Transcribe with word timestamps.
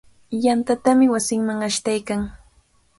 Yantatami 0.45 1.05
wasinman 1.13 1.59
ashtaykan. 1.69 2.21